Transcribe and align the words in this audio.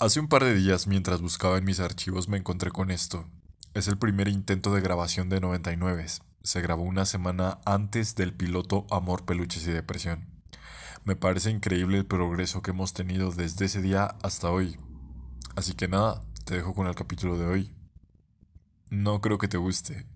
Hace 0.00 0.18
un 0.18 0.26
par 0.26 0.42
de 0.42 0.54
días, 0.54 0.88
mientras 0.88 1.20
buscaba 1.20 1.56
en 1.56 1.64
mis 1.64 1.78
archivos, 1.78 2.28
me 2.28 2.36
encontré 2.36 2.72
con 2.72 2.90
esto. 2.90 3.28
Es 3.74 3.86
el 3.86 3.96
primer 3.96 4.26
intento 4.26 4.74
de 4.74 4.80
grabación 4.80 5.28
de 5.28 5.40
99. 5.40 6.06
Se 6.42 6.60
grabó 6.60 6.82
una 6.82 7.04
semana 7.06 7.60
antes 7.64 8.16
del 8.16 8.34
piloto 8.34 8.88
Amor, 8.90 9.24
Peluches 9.24 9.64
y 9.68 9.70
Depresión. 9.70 10.26
Me 11.04 11.14
parece 11.14 11.50
increíble 11.50 11.98
el 11.98 12.06
progreso 12.06 12.60
que 12.60 12.72
hemos 12.72 12.92
tenido 12.92 13.30
desde 13.30 13.66
ese 13.66 13.82
día 13.82 14.16
hasta 14.22 14.50
hoy. 14.50 14.76
Así 15.54 15.74
que 15.74 15.86
nada, 15.86 16.22
te 16.44 16.56
dejo 16.56 16.74
con 16.74 16.88
el 16.88 16.96
capítulo 16.96 17.38
de 17.38 17.46
hoy. 17.46 17.74
No 18.90 19.20
creo 19.20 19.38
que 19.38 19.48
te 19.48 19.58
guste. 19.58 20.06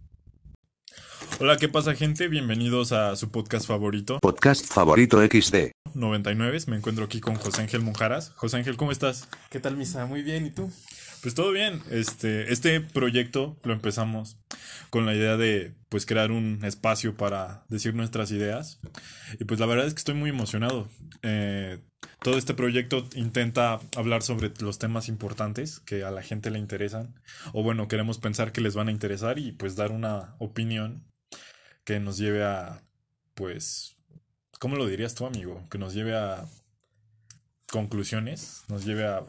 Hola, 1.41 1.57
¿qué 1.57 1.69
pasa 1.69 1.95
gente? 1.95 2.27
Bienvenidos 2.27 2.91
a 2.91 3.15
su 3.15 3.31
podcast 3.31 3.65
favorito. 3.65 4.19
Podcast 4.21 4.67
favorito 4.67 5.25
XD. 5.25 5.71
99. 5.95 6.59
Me 6.67 6.77
encuentro 6.77 7.05
aquí 7.05 7.21
con 7.21 7.37
José 7.37 7.63
Ángel 7.63 7.81
Monjaras. 7.81 8.33
José 8.35 8.57
Ángel, 8.57 8.77
¿cómo 8.77 8.91
estás? 8.91 9.29
¿Qué 9.49 9.61
tal, 9.61 9.77
Misa? 9.77 10.05
Muy 10.07 10.23
bien, 10.23 10.47
¿y 10.47 10.51
tú? 10.51 10.69
Pues 11.23 11.37
todo 11.37 11.53
bien. 11.53 11.81
Este, 11.93 12.53
este 12.53 12.81
proyecto 12.81 13.57
lo 13.63 13.73
empezamos 13.73 14.37
con 14.91 15.07
la 15.07 15.15
idea 15.15 15.37
de 15.37 15.75
pues 15.89 16.07
crear 16.07 16.33
un 16.33 16.59
espacio 16.65 17.17
para 17.17 17.65
decir 17.69 17.95
nuestras 17.95 18.33
ideas. 18.33 18.81
Y 19.39 19.45
pues 19.45 19.61
la 19.61 19.67
verdad 19.67 19.87
es 19.87 19.95
que 19.95 19.99
estoy 19.99 20.17
muy 20.17 20.31
emocionado. 20.31 20.89
Eh, 21.23 21.79
todo 22.21 22.37
este 22.37 22.55
proyecto 22.55 23.07
intenta 23.15 23.79
hablar 23.97 24.23
sobre 24.23 24.51
los 24.59 24.81
temas 24.81 25.09
importantes 25.09 25.79
que 25.79 26.03
a 26.03 26.11
la 26.11 26.23
gente 26.23 26.51
le 26.51 26.59
interesan. 26.59 27.15
O 27.53 27.63
bueno, 27.63 27.87
queremos 27.87 28.19
pensar 28.19 28.51
que 28.51 28.61
les 28.61 28.75
van 28.75 28.89
a 28.89 28.93
interesar 28.93 29.39
y 29.39 29.53
pues 29.53 29.77
dar 29.77 29.93
una 29.93 30.35
opinión 30.41 31.05
que 31.89 32.01
nos 32.01 32.19
lleve 32.19 32.45
a 32.45 32.83
pues 33.33 33.97
¿cómo 34.59 34.77
lo 34.77 34.87
dirías 34.87 35.15
tú, 35.15 35.25
amigo? 35.25 35.67
Que 35.71 35.79
nos 35.79 35.95
lleve 35.95 36.15
a 36.15 36.47
conclusiones, 37.73 38.65
nos 38.69 38.85
lleve 38.85 39.07
a 39.07 39.25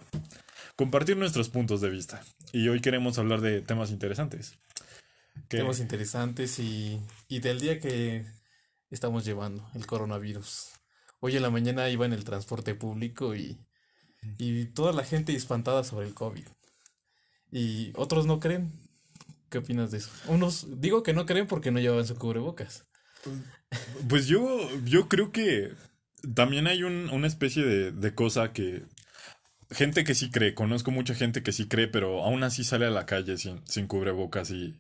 compartir 0.76 1.16
nuestros 1.16 1.48
puntos 1.48 1.80
de 1.80 1.90
vista. 1.90 2.22
Y 2.52 2.68
hoy 2.68 2.82
queremos 2.82 3.18
hablar 3.18 3.40
de 3.40 3.62
temas 3.62 3.92
interesantes. 3.92 4.60
Temas 5.48 5.80
interesantes 5.80 6.60
y, 6.60 7.00
y 7.30 7.40
del 7.40 7.62
día 7.62 7.80
que 7.80 8.26
estamos 8.90 9.24
llevando, 9.24 9.66
el 9.74 9.86
coronavirus. 9.86 10.72
Hoy 11.22 11.38
en 11.38 11.44
la 11.44 11.52
mañana 11.52 11.90
iba 11.90 12.06
en 12.06 12.12
el 12.12 12.26
transporte 12.26 12.76
público 12.76 13.38
y, 13.38 13.58
y 14.38 14.66
toda 14.66 14.92
la 14.92 15.06
gente 15.06 15.34
espantada 15.34 15.86
sobre 15.86 16.08
el 16.08 16.14
COVID. 16.14 16.46
Y 17.54 17.94
otros 17.96 18.26
no 18.26 18.42
creen. 18.42 18.89
¿Qué 19.50 19.58
opinas 19.58 19.92
de 19.92 19.98
eso? 20.00 20.10
Unos 20.28 20.82
digo 20.82 21.04
que 21.04 21.14
no 21.14 21.26
creen 21.26 21.48
porque 21.48 21.72
no 21.72 21.80
llevan 21.80 22.06
su 22.06 22.16
cubrebocas. 22.16 22.86
Pues 24.08 24.28
yo, 24.28 24.70
yo 24.86 25.08
creo 25.08 25.32
que 25.32 25.72
también 26.36 26.68
hay 26.68 26.84
un, 26.84 27.10
una 27.10 27.28
especie 27.28 27.64
de, 27.64 27.92
de 27.92 28.14
cosa 28.14 28.54
que 28.54 28.84
gente 29.72 30.04
que 30.04 30.16
sí 30.16 30.32
cree, 30.32 30.54
conozco 30.54 30.92
mucha 30.92 31.14
gente 31.14 31.44
que 31.44 31.52
sí 31.52 31.68
cree, 31.68 31.88
pero 31.88 32.24
aún 32.24 32.44
así 32.44 32.64
sale 32.64 32.86
a 32.86 32.92
la 32.92 33.06
calle 33.06 33.38
sin, 33.38 33.66
sin 33.68 33.88
cubrebocas 33.88 34.52
y 34.52 34.76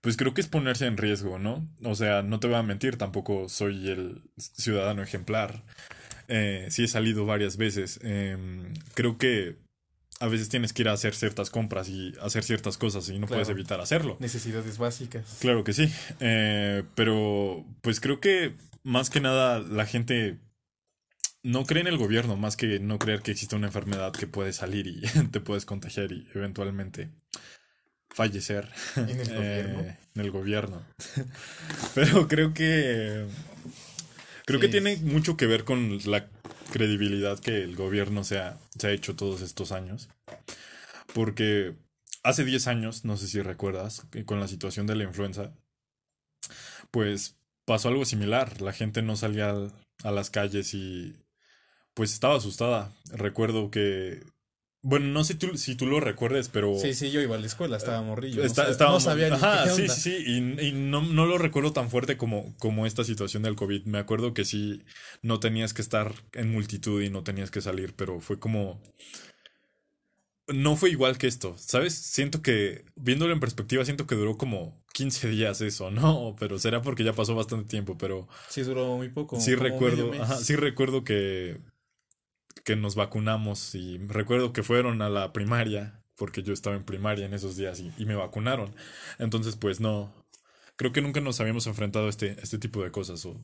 pues 0.00 0.16
creo 0.16 0.34
que 0.34 0.40
es 0.40 0.48
ponerse 0.48 0.86
en 0.86 0.96
riesgo, 0.96 1.38
¿no? 1.38 1.68
O 1.82 1.94
sea, 1.94 2.22
no 2.22 2.38
te 2.40 2.46
voy 2.46 2.56
a 2.56 2.62
mentir, 2.62 2.96
tampoco 2.96 3.48
soy 3.48 3.90
el 3.90 4.22
ciudadano 4.36 5.02
ejemplar. 5.02 5.62
Eh, 6.28 6.68
sí 6.70 6.84
he 6.84 6.88
salido 6.88 7.26
varias 7.26 7.56
veces. 7.56 7.98
Em, 8.02 8.74
creo 8.94 9.18
que 9.18 9.56
a 10.20 10.26
veces 10.26 10.48
tienes 10.48 10.72
que 10.72 10.82
ir 10.82 10.88
a 10.88 10.92
hacer 10.92 11.14
ciertas 11.14 11.50
compras 11.50 11.88
y 11.88 12.12
hacer 12.20 12.42
ciertas 12.42 12.76
cosas 12.76 13.08
y 13.08 13.18
no 13.18 13.26
puedes 13.26 13.48
evitar 13.48 13.80
hacerlo. 13.80 14.16
Necesidades 14.18 14.78
básicas. 14.78 15.38
Claro 15.40 15.62
que 15.64 15.72
sí. 15.72 15.92
Eh, 16.20 16.82
pero 16.94 17.64
pues 17.82 18.00
creo 18.00 18.20
que 18.20 18.54
más 18.82 19.10
que 19.10 19.20
nada 19.20 19.60
la 19.60 19.86
gente 19.86 20.38
no 21.42 21.64
cree 21.64 21.82
en 21.82 21.86
el 21.86 21.98
gobierno, 21.98 22.36
más 22.36 22.56
que 22.56 22.80
no 22.80 22.98
creer 22.98 23.22
que 23.22 23.30
existe 23.30 23.54
una 23.54 23.68
enfermedad 23.68 24.12
que 24.12 24.26
puede 24.26 24.52
salir 24.52 24.86
y 24.88 25.02
te 25.30 25.40
puedes 25.40 25.64
contagiar 25.64 26.10
y 26.10 26.26
eventualmente 26.34 27.10
fallecer 28.10 28.68
En 28.96 29.20
el 29.20 29.20
eh, 29.30 29.62
gobierno. 29.62 29.96
en 30.14 30.20
el 30.20 30.30
gobierno. 30.32 30.82
Pero 31.94 32.26
creo 32.26 32.54
que 32.54 33.24
creo 34.46 34.58
que 34.58 34.68
tiene 34.68 34.96
mucho 34.96 35.36
que 35.36 35.46
ver 35.46 35.64
con 35.64 35.98
la 36.06 36.26
credibilidad 36.70 37.38
que 37.38 37.62
el 37.62 37.76
gobierno 37.76 38.24
se 38.24 38.38
ha, 38.38 38.58
se 38.78 38.86
ha 38.88 38.92
hecho 38.92 39.16
todos 39.16 39.40
estos 39.42 39.72
años. 39.72 40.08
Porque 41.14 41.76
hace 42.22 42.44
10 42.44 42.66
años, 42.66 43.04
no 43.04 43.16
sé 43.16 43.28
si 43.28 43.40
recuerdas, 43.42 44.06
con 44.26 44.40
la 44.40 44.48
situación 44.48 44.86
de 44.86 44.96
la 44.96 45.04
influenza, 45.04 45.52
pues 46.90 47.36
pasó 47.64 47.88
algo 47.88 48.04
similar. 48.04 48.60
La 48.60 48.72
gente 48.72 49.02
no 49.02 49.16
salía 49.16 49.50
al- 49.50 49.72
a 50.04 50.10
las 50.12 50.30
calles 50.30 50.74
y 50.74 51.14
pues 51.94 52.12
estaba 52.12 52.36
asustada. 52.36 52.92
Recuerdo 53.12 53.70
que, 53.70 54.22
bueno, 54.82 55.06
no 55.06 55.24
sé 55.24 55.34
tú- 55.34 55.56
si 55.56 55.74
tú 55.74 55.86
lo 55.86 56.00
recuerdes, 56.00 56.48
pero... 56.48 56.78
Sí, 56.78 56.94
sí, 56.94 57.10
yo 57.10 57.20
iba 57.20 57.34
a 57.36 57.38
la 57.38 57.46
escuela, 57.46 57.76
estaba 57.76 58.00
morrillo. 58.02 58.42
Está- 58.44 58.64
no, 58.64 58.70
estábamos- 58.70 59.04
no 59.04 59.10
sabía 59.10 59.28
ni 59.28 59.34
Ajá, 59.36 59.64
qué 59.64 59.70
sí, 59.70 59.82
onda. 59.82 59.94
sí, 59.94 60.00
sí, 60.00 60.24
y, 60.26 60.66
y 60.68 60.72
no, 60.72 61.02
no 61.02 61.26
lo 61.26 61.36
recuerdo 61.38 61.72
tan 61.72 61.90
fuerte 61.90 62.16
como, 62.16 62.54
como 62.58 62.86
esta 62.86 63.04
situación 63.04 63.42
del 63.42 63.56
COVID. 63.56 63.84
Me 63.86 63.98
acuerdo 63.98 64.34
que 64.34 64.44
sí, 64.44 64.84
no 65.22 65.40
tenías 65.40 65.74
que 65.74 65.82
estar 65.82 66.14
en 66.32 66.50
multitud 66.52 67.02
y 67.02 67.10
no 67.10 67.22
tenías 67.24 67.50
que 67.50 67.60
salir, 67.60 67.94
pero 67.94 68.20
fue 68.20 68.38
como... 68.38 68.80
No 70.46 70.76
fue 70.76 70.88
igual 70.88 71.18
que 71.18 71.26
esto, 71.26 71.54
¿sabes? 71.58 71.92
Siento 71.94 72.40
que, 72.40 72.84
viéndolo 72.96 73.34
en 73.34 73.40
perspectiva, 73.40 73.84
siento 73.84 74.06
que 74.06 74.14
duró 74.14 74.38
como 74.38 74.74
15 74.94 75.28
días 75.28 75.60
eso, 75.60 75.90
¿no? 75.90 76.36
Pero 76.40 76.58
será 76.58 76.80
porque 76.80 77.04
ya 77.04 77.12
pasó 77.12 77.34
bastante 77.34 77.68
tiempo, 77.68 77.98
pero 77.98 78.28
Sí, 78.48 78.62
duró 78.62 78.96
muy 78.96 79.10
poco. 79.10 79.38
sí 79.40 79.54
recuerdo, 79.54 80.10
ajá, 80.14 80.36
sí 80.36 80.56
recuerdo 80.56 81.04
que, 81.04 81.58
que 82.68 82.76
nos 82.76 82.96
vacunamos 82.96 83.74
y 83.74 83.96
recuerdo 83.96 84.52
que 84.52 84.62
fueron 84.62 85.00
a 85.00 85.08
la 85.08 85.32
primaria, 85.32 86.02
porque 86.16 86.42
yo 86.42 86.52
estaba 86.52 86.76
en 86.76 86.84
primaria 86.84 87.24
en 87.24 87.32
esos 87.32 87.56
días 87.56 87.80
y, 87.80 87.90
y 87.96 88.04
me 88.04 88.14
vacunaron. 88.14 88.74
Entonces, 89.18 89.56
pues 89.56 89.80
no, 89.80 90.12
creo 90.76 90.92
que 90.92 91.00
nunca 91.00 91.22
nos 91.22 91.40
habíamos 91.40 91.66
enfrentado 91.66 92.08
a 92.08 92.10
este, 92.10 92.36
este 92.42 92.58
tipo 92.58 92.82
de 92.82 92.90
cosas. 92.90 93.24
O, 93.24 93.42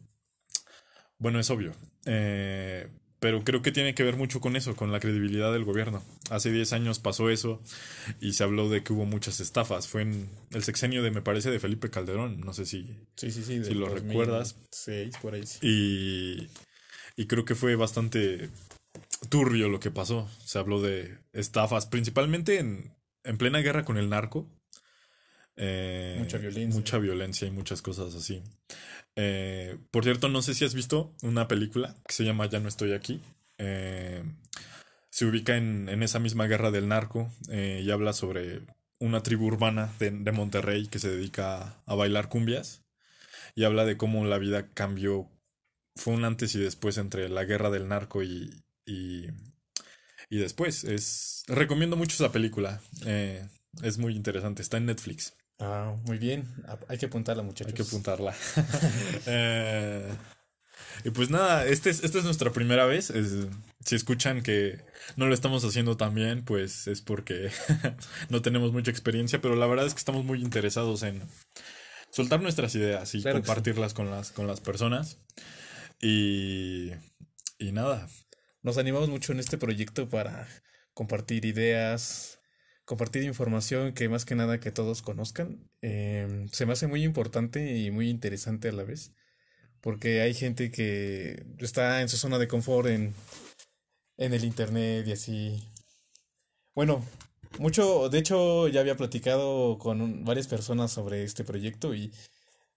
bueno, 1.16 1.40
es 1.40 1.48
obvio. 1.48 1.72
Eh, 2.04 2.86
pero 3.18 3.44
creo 3.44 3.62
que 3.62 3.72
tiene 3.72 3.94
que 3.94 4.02
ver 4.02 4.18
mucho 4.18 4.42
con 4.42 4.56
eso, 4.56 4.76
con 4.76 4.92
la 4.92 5.00
credibilidad 5.00 5.54
del 5.54 5.64
gobierno. 5.64 6.04
Hace 6.28 6.52
10 6.52 6.74
años 6.74 6.98
pasó 6.98 7.30
eso 7.30 7.62
y 8.20 8.34
se 8.34 8.44
habló 8.44 8.68
de 8.68 8.82
que 8.82 8.92
hubo 8.92 9.06
muchas 9.06 9.40
estafas. 9.40 9.88
Fue 9.88 10.02
en 10.02 10.28
el 10.50 10.64
sexenio 10.64 11.02
de, 11.02 11.10
me 11.10 11.22
parece, 11.22 11.50
de 11.50 11.60
Felipe 11.60 11.88
Calderón. 11.88 12.40
No 12.40 12.52
sé 12.52 12.66
si, 12.66 12.94
Sí, 13.16 13.30
sí, 13.30 13.42
sí. 13.42 13.64
Si 13.64 13.72
lo 13.72 13.88
recuerdas. 13.88 14.56
2006, 14.70 15.16
por 15.22 15.32
ahí 15.32 15.44
y, 15.62 16.50
y 17.16 17.26
creo 17.26 17.46
que 17.46 17.54
fue 17.54 17.74
bastante 17.74 18.50
turbio 19.28 19.68
lo 19.68 19.80
que 19.80 19.90
pasó. 19.90 20.28
Se 20.44 20.58
habló 20.58 20.80
de 20.80 21.18
estafas, 21.32 21.86
principalmente 21.86 22.58
en, 22.58 22.94
en 23.24 23.38
plena 23.38 23.60
guerra 23.60 23.84
con 23.84 23.98
el 23.98 24.08
narco. 24.08 24.48
Eh, 25.56 26.16
Mucha 26.18 26.38
violencia. 26.38 26.78
Mucha 26.78 26.98
violencia 26.98 27.48
y 27.48 27.50
muchas 27.50 27.82
cosas 27.82 28.14
así. 28.14 28.42
Eh, 29.16 29.78
por 29.90 30.04
cierto, 30.04 30.28
no 30.28 30.42
sé 30.42 30.54
si 30.54 30.64
has 30.64 30.74
visto 30.74 31.14
una 31.22 31.46
película 31.46 31.94
que 32.06 32.14
se 32.14 32.24
llama 32.24 32.46
Ya 32.46 32.60
no 32.60 32.68
estoy 32.68 32.92
aquí. 32.92 33.20
Eh, 33.58 34.24
se 35.10 35.26
ubica 35.26 35.56
en, 35.56 35.88
en 35.88 36.02
esa 36.02 36.18
misma 36.18 36.46
guerra 36.46 36.72
del 36.72 36.88
narco 36.88 37.30
y 37.48 37.88
habla 37.90 38.12
sobre 38.12 38.62
una 38.98 39.22
tribu 39.22 39.46
urbana 39.46 39.92
de, 40.00 40.10
de 40.10 40.32
Monterrey 40.32 40.88
que 40.88 40.98
se 40.98 41.08
dedica 41.08 41.58
a, 41.58 41.82
a 41.86 41.94
bailar 41.94 42.28
cumbias 42.28 42.82
y 43.54 43.62
habla 43.62 43.84
de 43.84 43.96
cómo 43.96 44.24
la 44.24 44.38
vida 44.38 44.72
cambió. 44.74 45.30
Fue 45.94 46.14
un 46.14 46.24
antes 46.24 46.56
y 46.56 46.58
después 46.58 46.98
entre 46.98 47.28
la 47.28 47.44
guerra 47.44 47.70
del 47.70 47.86
narco 47.86 48.24
y, 48.24 48.50
y, 48.86 49.26
y 50.30 50.38
después. 50.38 50.84
Es, 50.84 51.44
recomiendo 51.48 51.96
mucho 51.96 52.14
esa 52.14 52.32
película. 52.32 52.80
eh, 53.06 53.46
es 53.82 53.98
muy 53.98 54.14
interesante. 54.14 54.62
Está 54.62 54.76
en 54.76 54.86
Netflix. 54.86 55.34
Ah, 55.58 55.94
muy 56.04 56.18
bien. 56.18 56.46
Hay 56.88 56.98
que 56.98 57.06
apuntarla, 57.06 57.42
muchachos. 57.42 57.72
Hay 57.72 57.76
que 57.76 57.82
apuntarla. 57.82 58.34
Eh, 59.26 60.08
y 61.04 61.10
pues 61.10 61.30
nada, 61.30 61.66
este 61.66 61.90
es, 61.90 62.02
esta 62.04 62.18
es 62.18 62.24
nuestra 62.24 62.52
primera 62.52 62.86
vez. 62.86 63.10
Es- 63.10 63.46
si 63.84 63.94
escuchan 63.96 64.42
que 64.42 64.78
no 65.16 65.26
lo 65.26 65.34
estamos 65.34 65.64
haciendo 65.64 65.96
tan 65.96 66.14
bien, 66.14 66.44
pues 66.44 66.86
es 66.86 67.00
porque 67.02 67.50
no 68.30 68.40
tenemos 68.42 68.72
mucha 68.72 68.90
experiencia, 68.90 69.40
pero 69.40 69.56
la 69.56 69.66
verdad 69.66 69.86
es 69.86 69.92
que 69.94 69.98
estamos 69.98 70.24
muy 70.24 70.40
interesados 70.40 71.02
en 71.02 71.22
soltar 72.10 72.40
nuestras 72.40 72.74
ideas 72.76 73.14
y 73.14 73.20
Claro 73.22 73.36
que 73.38 73.42
sí. 73.42 73.46
compartirlas 73.46 73.92
con 73.94 74.10
las, 74.10 74.30
con 74.30 74.46
las 74.46 74.60
personas. 74.60 75.18
Y, 76.00 76.90
y 77.58 77.72
nada, 77.72 78.08
Nos 78.64 78.78
animamos 78.78 79.10
mucho 79.10 79.32
en 79.32 79.40
este 79.40 79.58
proyecto 79.58 80.08
para 80.08 80.48
compartir 80.94 81.44
ideas, 81.44 82.40
compartir 82.86 83.22
información 83.22 83.92
que 83.92 84.08
más 84.08 84.24
que 84.24 84.36
nada 84.36 84.58
que 84.58 84.72
todos 84.72 85.02
conozcan. 85.02 85.68
Em, 85.82 86.48
se 86.48 86.64
me 86.64 86.72
hace 86.72 86.86
muy 86.86 87.04
importante 87.04 87.76
y 87.76 87.90
muy 87.90 88.08
interesante 88.08 88.70
a 88.70 88.72
la 88.72 88.84
vez, 88.84 89.12
porque 89.82 90.22
hay 90.22 90.32
gente 90.32 90.70
que 90.70 91.44
está 91.58 92.00
en 92.00 92.08
su 92.08 92.16
zona 92.16 92.38
de 92.38 92.48
confort 92.48 92.88
en, 92.88 93.14
en 94.16 94.32
el 94.32 94.44
internet 94.44 95.06
y 95.08 95.12
así. 95.12 95.62
Bueno, 96.74 97.04
mucho, 97.58 98.08
de 98.08 98.18
hecho 98.18 98.68
ya 98.68 98.80
había 98.80 98.96
platicado 98.96 99.76
con 99.78 100.24
varias 100.24 100.48
personas 100.48 100.90
sobre 100.90 101.24
este 101.24 101.44
proyecto 101.44 101.94
y 101.94 102.12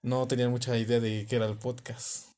no 0.01 0.27
tenían 0.27 0.51
mucha 0.51 0.77
idea 0.77 0.99
de 0.99 1.25
qué 1.29 1.37
era 1.37 1.45
el 1.47 1.57
podcast. 1.57 2.36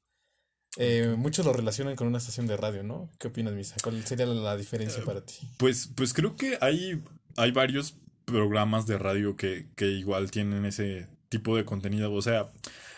Eh, 0.77 1.15
muchos 1.17 1.45
lo 1.45 1.53
relacionan 1.53 1.95
con 1.95 2.07
una 2.07 2.19
estación 2.19 2.47
de 2.47 2.55
radio, 2.57 2.83
¿no? 2.83 3.09
¿Qué 3.19 3.27
opinas, 3.29 3.53
Misa? 3.53 3.75
¿Cuál 3.83 4.05
sería 4.05 4.25
la 4.25 4.55
diferencia 4.55 5.03
para 5.03 5.21
ti? 5.25 5.33
Pues, 5.57 5.89
pues 5.95 6.13
creo 6.13 6.35
que 6.35 6.57
hay, 6.61 7.01
hay 7.37 7.51
varios 7.51 7.95
programas 8.25 8.85
de 8.85 8.97
radio 8.97 9.35
que, 9.35 9.67
que 9.75 9.87
igual 9.87 10.29
tienen 10.31 10.65
ese 10.65 11.07
tipo 11.29 11.57
de 11.57 11.65
contenido. 11.65 12.13
O 12.13 12.21
sea, 12.21 12.49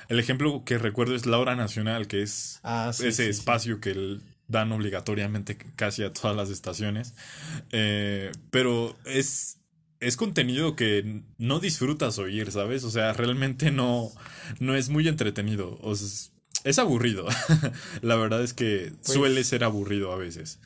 el 0.09 0.19
ejemplo 0.19 0.63
que 0.65 0.77
recuerdo 0.77 1.15
es 1.15 1.25
La 1.25 1.37
Hora 1.39 1.55
Nacional, 1.55 2.07
que 2.07 2.21
es 2.21 2.59
Ah, 2.63 2.91
sí, 2.93 3.07
ese 3.07 3.23
sí, 3.27 3.33
sí. 3.33 3.39
espacio 3.39 3.79
que 3.79 3.91
el- 3.91 4.21
dan 4.47 4.73
obligatoriamente 4.73 5.57
casi 5.77 6.03
a 6.03 6.11
todas 6.11 6.35
las 6.35 6.49
estaciones. 6.49 7.13
Eh, 7.71 8.33
pero 8.49 8.97
es, 9.05 9.59
es 10.01 10.17
contenido 10.17 10.75
que 10.75 11.21
no 11.37 11.61
disfrutas 11.61 12.19
oír, 12.19 12.51
¿sabes? 12.51 12.83
O 12.83 12.91
sea, 12.91 13.13
realmente 13.13 13.71
no, 13.71 14.11
no 14.59 14.75
es 14.75 14.89
muy 14.89 15.07
entretenido. 15.07 15.79
O 15.81 15.95
sea, 15.95 16.33
es 16.63 16.79
aburrido. 16.79 17.27
La 18.01 18.15
verdad 18.15 18.43
es 18.43 18.53
que 18.53 18.91
Pues- 19.03 19.13
suele 19.13 19.43
ser 19.43 19.63
aburrido 19.63 20.11
a 20.11 20.17
veces. 20.17 20.59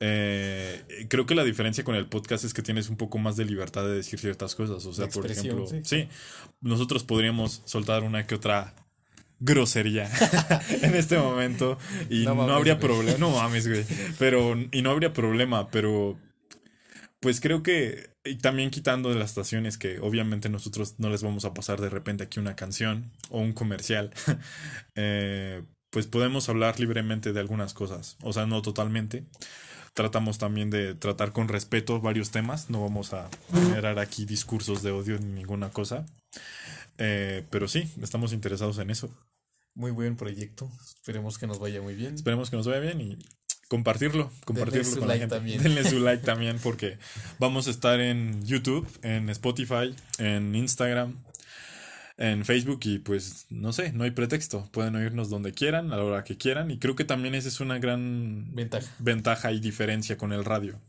Eh, 0.00 1.06
creo 1.08 1.26
que 1.26 1.34
la 1.34 1.42
diferencia 1.42 1.82
con 1.82 1.96
el 1.96 2.06
podcast 2.06 2.44
es 2.44 2.54
que 2.54 2.62
tienes 2.62 2.88
un 2.88 2.96
poco 2.96 3.18
más 3.18 3.36
de 3.36 3.44
libertad 3.44 3.84
de 3.84 3.94
decir 3.96 4.18
ciertas 4.20 4.54
cosas. 4.54 4.84
O 4.86 4.92
sea, 4.92 5.08
por 5.08 5.28
ejemplo, 5.28 5.66
sí. 5.66 5.80
sí, 5.82 6.08
nosotros 6.60 7.02
podríamos 7.02 7.62
soltar 7.64 8.04
una 8.04 8.24
que 8.26 8.36
otra 8.36 8.74
grosería 9.40 10.08
en 10.82 10.94
este 10.94 11.18
momento 11.18 11.78
y 12.10 12.24
No 12.24 12.34
no, 12.34 12.54
habría 12.54 12.78
problema. 12.78 13.18
No 13.18 13.30
mames, 13.30 13.66
güey. 13.66 13.84
Pero, 14.18 14.56
y 14.70 14.82
no 14.82 14.90
habría 14.90 15.12
problema, 15.12 15.68
pero 15.70 16.16
pues 17.20 17.40
creo 17.40 17.64
que, 17.64 18.10
y 18.28 18.36
también 18.36 18.70
quitando 18.70 19.08
de 19.08 19.16
las 19.16 19.30
estaciones 19.30 19.78
que 19.78 19.98
obviamente 20.00 20.48
nosotros 20.48 20.94
no 20.98 21.10
les 21.10 21.22
vamos 21.22 21.44
a 21.44 21.54
pasar 21.54 21.80
de 21.80 21.88
repente 21.88 22.24
aquí 22.24 22.38
una 22.40 22.56
canción 22.56 23.10
o 23.30 23.40
un 23.40 23.52
comercial, 23.52 24.12
eh, 24.94 25.62
pues 25.90 26.06
podemos 26.06 26.48
hablar 26.48 26.78
libremente 26.78 27.32
de 27.32 27.40
algunas 27.40 27.74
cosas. 27.74 28.16
O 28.22 28.32
sea, 28.32 28.46
no 28.46 28.62
totalmente. 28.62 29.24
Tratamos 29.94 30.38
también 30.38 30.70
de 30.70 30.94
tratar 30.94 31.32
con 31.32 31.48
respeto 31.48 32.00
varios 32.00 32.30
temas. 32.30 32.70
No 32.70 32.82
vamos 32.82 33.12
a 33.14 33.28
generar 33.52 33.98
aquí 33.98 34.24
discursos 34.26 34.82
de 34.82 34.92
odio 34.92 35.18
ni 35.18 35.32
ninguna 35.32 35.70
cosa. 35.70 36.06
Eh, 36.98 37.44
pero 37.50 37.68
sí, 37.68 37.90
estamos 38.02 38.32
interesados 38.32 38.78
en 38.78 38.90
eso. 38.90 39.10
Muy 39.74 39.90
buen 39.90 40.16
proyecto. 40.16 40.70
Esperemos 40.82 41.38
que 41.38 41.46
nos 41.46 41.58
vaya 41.58 41.80
muy 41.80 41.94
bien. 41.94 42.14
Esperemos 42.14 42.50
que 42.50 42.56
nos 42.56 42.66
vaya 42.66 42.80
bien 42.80 43.00
y 43.00 43.18
compartirlo, 43.68 44.30
compartirlo 44.44 44.84
su 44.84 44.98
con 44.98 45.08
like 45.08 45.26
la 45.26 45.28
gente. 45.28 45.36
también. 45.36 45.62
Denle 45.62 45.88
su 45.88 46.00
like 46.00 46.22
también 46.24 46.58
porque 46.58 46.98
vamos 47.38 47.68
a 47.68 47.70
estar 47.70 48.00
en 48.00 48.44
YouTube, 48.44 48.88
en 49.02 49.28
Spotify, 49.30 49.94
en 50.18 50.54
Instagram, 50.54 51.14
en 52.16 52.44
Facebook 52.44 52.80
y 52.84 52.98
pues 52.98 53.46
no 53.50 53.72
sé, 53.72 53.92
no 53.92 54.04
hay 54.04 54.10
pretexto. 54.10 54.68
Pueden 54.72 54.96
oírnos 54.96 55.30
donde 55.30 55.52
quieran, 55.52 55.92
a 55.92 55.96
la 55.96 56.04
hora 56.04 56.24
que 56.24 56.36
quieran 56.36 56.70
y 56.70 56.78
creo 56.78 56.96
que 56.96 57.04
también 57.04 57.34
esa 57.34 57.48
es 57.48 57.60
una 57.60 57.78
gran 57.78 58.54
Ventaja. 58.54 58.86
ventaja 58.98 59.52
y 59.52 59.60
diferencia 59.60 60.16
con 60.16 60.32
el 60.32 60.44
radio. 60.44 60.80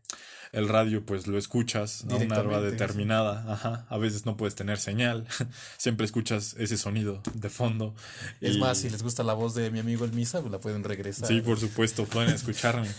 El 0.51 0.67
radio 0.67 1.05
pues 1.05 1.27
lo 1.27 1.37
escuchas 1.37 2.05
a 2.09 2.15
una 2.15 2.39
hora 2.39 2.61
determinada, 2.61 3.45
ajá. 3.53 3.85
A 3.87 3.97
veces 3.97 4.25
no 4.25 4.35
puedes 4.35 4.55
tener 4.55 4.79
señal, 4.79 5.27
siempre 5.77 6.05
escuchas 6.05 6.55
ese 6.57 6.77
sonido 6.77 7.21
de 7.35 7.49
fondo. 7.49 7.93
Es 8.41 8.55
y- 8.55 8.59
más, 8.59 8.79
si 8.79 8.89
les 8.89 9.03
gusta 9.03 9.23
la 9.23 9.33
voz 9.33 9.53
de 9.53 9.69
mi 9.69 9.79
amigo 9.79 10.05
el 10.05 10.11
Misa, 10.13 10.39
pues 10.41 10.51
la 10.51 10.57
pueden 10.59 10.83
regresar. 10.83 11.27
Sí, 11.27 11.41
por 11.41 11.59
supuesto, 11.59 12.05
pueden 12.05 12.33
escucharme. 12.33 12.89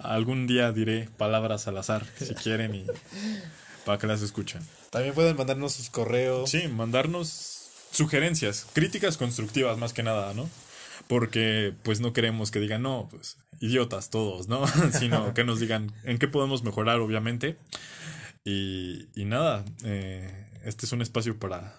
Algún 0.00 0.46
día 0.46 0.72
diré 0.72 1.08
palabras 1.16 1.68
al 1.68 1.78
azar, 1.78 2.06
si 2.18 2.34
quieren, 2.34 2.74
y 2.74 2.86
para 3.84 3.98
que 3.98 4.06
las 4.06 4.22
escuchen. 4.22 4.60
También 4.90 5.14
pueden 5.14 5.36
mandarnos 5.36 5.74
sus 5.74 5.90
correos. 5.90 6.50
Sí, 6.50 6.66
mandarnos 6.68 7.68
sugerencias, 7.92 8.66
críticas 8.72 9.16
constructivas 9.16 9.78
más 9.78 9.92
que 9.92 10.02
nada, 10.02 10.34
¿no? 10.34 10.48
Porque 11.08 11.72
pues 11.82 12.00
no 12.00 12.12
queremos 12.12 12.50
que 12.50 12.60
digan, 12.60 12.82
no, 12.82 13.08
pues 13.10 13.36
idiotas 13.60 14.10
todos, 14.10 14.48
¿no? 14.48 14.64
Sino 14.98 15.34
que 15.34 15.44
nos 15.44 15.60
digan 15.60 15.92
en 16.04 16.18
qué 16.18 16.28
podemos 16.28 16.62
mejorar, 16.62 17.00
obviamente. 17.00 17.56
Y, 18.44 19.08
y 19.14 19.24
nada, 19.24 19.64
eh, 19.84 20.46
este 20.64 20.86
es 20.86 20.92
un 20.92 21.02
espacio 21.02 21.38
para, 21.38 21.78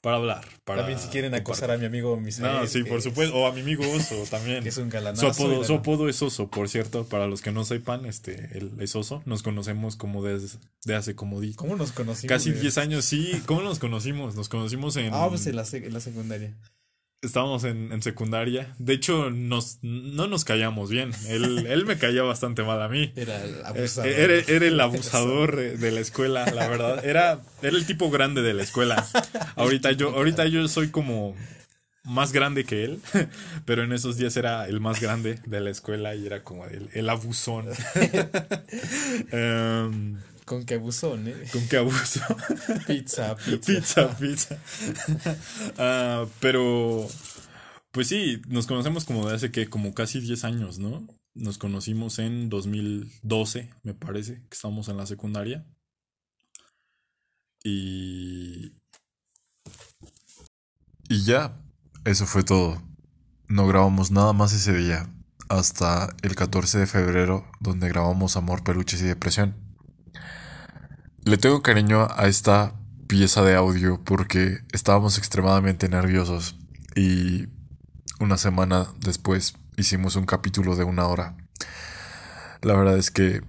para 0.00 0.16
hablar. 0.16 0.46
Para 0.64 0.80
También 0.82 0.98
si 1.00 1.08
quieren 1.08 1.34
acosar 1.34 1.70
a 1.72 1.76
mi 1.76 1.86
amigo 1.86 2.16
Misa. 2.18 2.42
No, 2.42 2.66
sí, 2.66 2.84
por 2.84 3.02
supuesto. 3.02 3.34
O 3.36 3.46
a 3.46 3.52
mi 3.52 3.60
amigo 3.62 3.82
Oso 3.90 4.22
también. 4.30 4.62
Que 4.62 4.68
es 4.68 4.76
un 4.78 4.84
Su 4.84 4.90
galanazo. 4.90 5.26
apodo, 5.28 5.60
y 5.60 5.64
su 5.64 5.74
apodo 5.74 6.08
es 6.08 6.22
Oso, 6.22 6.48
por 6.50 6.68
cierto, 6.68 7.04
para 7.08 7.26
los 7.26 7.42
que 7.42 7.50
no 7.52 7.64
sepan, 7.64 8.06
este, 8.06 8.56
él 8.56 8.72
es 8.80 8.94
Oso. 8.94 9.22
Nos 9.26 9.42
conocemos 9.42 9.96
como 9.96 10.22
desde 10.22 10.58
de 10.84 10.94
hace 10.94 11.14
como 11.16 11.40
di- 11.40 11.54
¿Cómo 11.54 11.74
nos 11.76 11.90
conocimos? 11.92 12.28
casi 12.28 12.50
güey? 12.50 12.62
10 12.62 12.78
años. 12.78 13.04
Sí, 13.04 13.42
¿cómo 13.46 13.62
nos 13.62 13.78
conocimos? 13.80 14.36
Nos 14.36 14.48
conocimos 14.48 14.96
en... 14.96 15.12
Ah, 15.12 15.26
pues 15.28 15.46
en 15.48 15.56
la, 15.56 15.62
sec- 15.64 15.84
en 15.86 15.92
la 15.94 16.00
secundaria. 16.00 16.56
Estábamos 17.22 17.64
en, 17.64 17.92
en 17.92 18.00
secundaria. 18.02 18.74
De 18.78 18.94
hecho, 18.94 19.30
nos, 19.30 19.78
no 19.82 20.26
nos 20.26 20.44
callamos 20.44 20.88
bien. 20.88 21.10
Él, 21.28 21.66
él 21.68 21.84
me 21.84 21.98
caía 21.98 22.22
bastante 22.22 22.62
mal 22.62 22.80
a 22.80 22.88
mí. 22.88 23.12
Era 23.14 23.44
el 23.44 23.56
Eh, 23.56 23.62
abusador. 23.64 24.08
Era, 24.10 24.34
era 24.48 24.66
el 24.66 24.80
abusador 24.80 25.56
de 25.56 25.76
de 25.76 25.90
la 25.92 26.00
escuela, 26.00 26.46
la 26.50 26.68
verdad. 26.68 27.04
Era, 27.04 27.40
era 27.62 27.76
el 27.76 27.84
tipo 27.86 28.10
grande 28.10 28.40
de 28.42 28.54
la 28.54 28.62
escuela. 28.62 29.06
Ahorita 29.56 29.92
yo, 29.92 30.10
ahorita 30.16 30.46
yo 30.46 30.66
soy 30.68 30.88
como 30.88 31.36
más 32.04 32.32
grande 32.32 32.64
que 32.64 32.84
él, 32.84 33.00
pero 33.66 33.82
en 33.84 33.92
esos 33.92 34.16
días 34.16 34.34
era 34.38 34.66
el 34.66 34.80
más 34.80 35.00
grande 35.00 35.38
de 35.44 35.60
la 35.60 35.68
escuela 35.68 36.14
y 36.14 36.24
era 36.26 36.42
como 36.42 36.64
el, 36.64 36.88
el 36.94 37.08
abusón. 37.10 37.66
Em, 39.30 40.16
Con 40.50 40.64
que 40.64 40.74
abusón, 40.74 41.28
¿eh? 41.28 41.44
¿Con 41.52 41.68
qué 41.68 41.76
abuso? 41.76 42.20
Pizza, 42.88 43.36
pizza. 43.36 43.60
pizza, 43.60 44.16
pizza. 44.18 44.58
Ah, 45.78 46.26
pero, 46.40 47.06
pues 47.92 48.08
sí, 48.08 48.42
nos 48.48 48.66
conocemos 48.66 49.04
como 49.04 49.28
de 49.28 49.36
hace 49.36 49.52
que 49.52 49.70
como 49.70 49.94
casi 49.94 50.18
10 50.18 50.42
años, 50.42 50.80
¿no? 50.80 51.06
Nos 51.34 51.56
conocimos 51.56 52.18
en 52.18 52.48
2012, 52.48 53.70
me 53.84 53.94
parece, 53.94 54.42
que 54.48 54.54
estábamos 54.56 54.88
en 54.88 54.96
la 54.96 55.06
secundaria. 55.06 55.64
Y... 57.62 58.72
Y 61.08 61.24
ya, 61.24 61.54
eso 62.04 62.26
fue 62.26 62.42
todo. 62.42 62.82
No 63.46 63.68
grabamos 63.68 64.10
nada 64.10 64.32
más 64.32 64.52
ese 64.52 64.76
día, 64.76 65.14
hasta 65.48 66.08
el 66.22 66.34
14 66.34 66.80
de 66.80 66.86
febrero, 66.88 67.46
donde 67.60 67.88
grabamos 67.88 68.36
Amor, 68.36 68.64
Peluches 68.64 69.00
y 69.00 69.04
Depresión. 69.04 69.69
Le 71.24 71.36
tengo 71.36 71.60
cariño 71.62 72.08
a 72.16 72.28
esta 72.28 72.74
pieza 73.06 73.42
de 73.42 73.54
audio 73.54 74.02
porque 74.02 74.60
estábamos 74.72 75.18
extremadamente 75.18 75.88
nerviosos 75.88 76.56
y 76.96 77.46
una 78.18 78.38
semana 78.38 78.88
después 79.00 79.54
hicimos 79.76 80.16
un 80.16 80.24
capítulo 80.24 80.76
de 80.76 80.84
una 80.84 81.06
hora. 81.06 81.36
La 82.62 82.74
verdad 82.74 82.96
es 82.96 83.10
que 83.10 83.42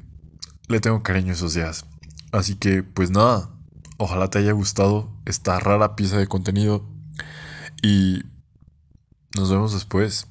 le 0.68 0.82
tengo 0.82 1.02
cariño 1.02 1.32
esos 1.32 1.54
días. 1.54 1.86
Así 2.34 2.56
que, 2.56 2.84
pues 2.84 3.10
nada, 3.10 3.50
ojalá 3.98 4.30
te 4.30 4.40
haya 4.40 4.52
gustado 4.52 5.10
esta 5.26 5.58
rara 5.60 5.96
pieza 5.96 6.18
de 6.18 6.28
contenido 6.28 6.86
y 7.82 8.24
nos 9.38 9.50
vemos 9.50 9.74
después. 9.74 10.28